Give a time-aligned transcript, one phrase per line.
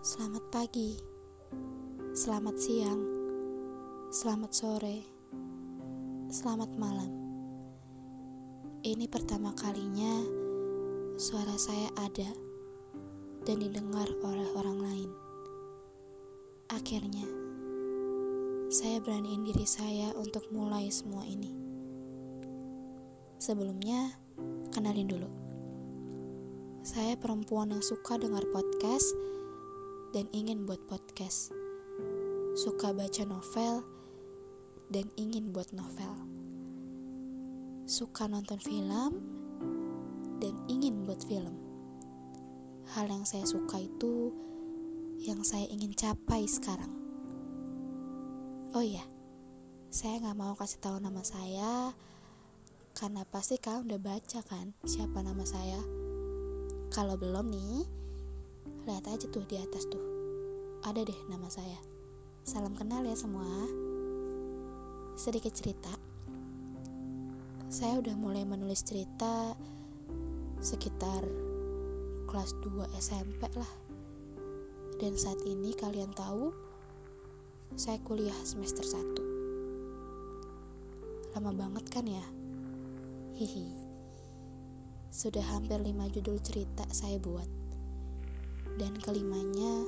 [0.00, 0.96] Selamat pagi,
[2.16, 3.04] selamat siang,
[4.08, 5.04] selamat sore,
[6.32, 7.12] selamat malam.
[8.80, 10.24] Ini pertama kalinya
[11.20, 12.32] suara saya ada
[13.44, 15.10] dan didengar oleh orang lain.
[16.72, 17.28] Akhirnya,
[18.72, 21.52] saya beraniin diri saya untuk mulai semua ini.
[23.36, 24.16] Sebelumnya,
[24.72, 25.28] kenalin dulu.
[26.88, 29.12] Saya perempuan yang suka dengar podcast
[30.10, 31.54] dan ingin buat podcast.
[32.58, 33.86] Suka baca novel
[34.90, 36.10] dan ingin buat novel.
[37.86, 39.22] Suka nonton film
[40.42, 41.54] dan ingin buat film.
[42.90, 44.34] Hal yang saya suka itu
[45.22, 46.90] yang saya ingin capai sekarang.
[48.74, 49.02] Oh iya,
[49.94, 51.94] saya nggak mau kasih tahu nama saya
[52.98, 55.78] karena pasti kalian udah baca kan siapa nama saya.
[56.90, 57.86] Kalau belum nih,
[58.88, 60.02] lihat aja tuh di atas tuh.
[60.84, 61.76] Ada deh nama saya.
[62.42, 63.46] Salam kenal ya semua.
[65.14, 65.92] Sedikit cerita.
[67.70, 69.54] Saya udah mulai menulis cerita
[70.58, 71.22] sekitar
[72.26, 73.72] kelas 2 SMP lah.
[75.00, 76.52] Dan saat ini kalian tahu
[77.78, 81.38] saya kuliah semester 1.
[81.38, 82.24] Lama banget kan ya?
[83.38, 83.70] Hihi.
[85.14, 87.46] Sudah hampir 5 judul cerita saya buat.
[88.76, 89.86] Dan kelimanya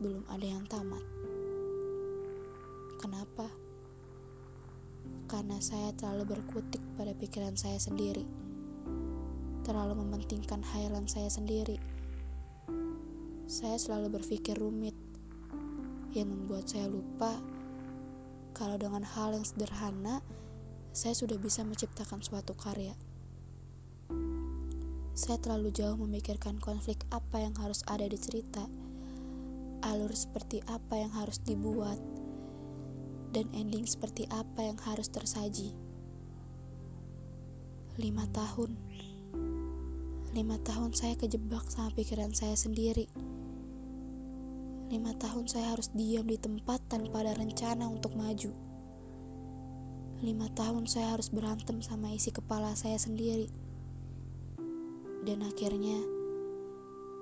[0.00, 1.04] belum ada yang tamat.
[3.00, 3.48] Kenapa?
[5.28, 8.24] Karena saya terlalu berkutik pada pikiran saya sendiri.
[9.64, 11.76] Terlalu mementingkan hayalan saya sendiri.
[13.44, 14.96] Saya selalu berpikir rumit
[16.16, 17.38] yang membuat saya lupa
[18.50, 20.18] kalau dengan hal yang sederhana
[20.90, 22.92] saya sudah bisa menciptakan suatu karya.
[25.20, 28.64] Saya terlalu jauh memikirkan konflik apa yang harus ada di cerita,
[29.84, 32.00] alur seperti apa yang harus dibuat,
[33.36, 35.76] dan ending seperti apa yang harus tersaji.
[38.00, 38.72] Lima tahun,
[40.32, 43.04] lima tahun saya kejebak sama pikiran saya sendiri.
[44.88, 48.56] Lima tahun saya harus diam di tempat tanpa ada rencana untuk maju.
[50.24, 53.69] Lima tahun saya harus berantem sama isi kepala saya sendiri
[55.20, 56.00] dan akhirnya,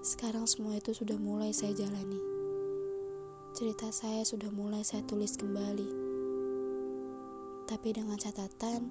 [0.00, 2.16] sekarang semua itu sudah mulai saya jalani.
[3.52, 5.88] Cerita saya sudah mulai saya tulis kembali.
[7.68, 8.88] Tapi dengan catatan,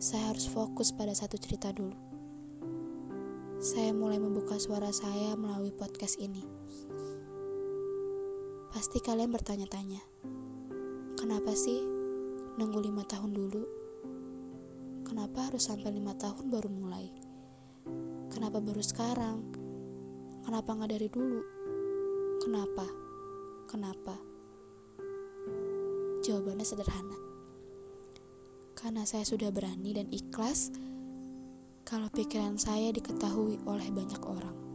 [0.00, 1.92] saya harus fokus pada satu cerita dulu.
[3.60, 6.40] Saya mulai membuka suara saya melalui podcast ini.
[8.72, 10.00] Pasti kalian bertanya-tanya,
[11.20, 11.84] kenapa sih
[12.56, 13.62] nunggu lima tahun dulu?
[15.04, 17.29] Kenapa harus sampai lima tahun baru mulai?
[18.40, 19.52] Kenapa baru sekarang?
[20.48, 21.44] Kenapa nggak dari dulu?
[22.40, 22.88] Kenapa?
[23.68, 24.16] Kenapa?
[26.24, 27.20] Jawabannya sederhana.
[28.72, 30.72] Karena saya sudah berani dan ikhlas
[31.84, 34.69] kalau pikiran saya diketahui oleh banyak orang.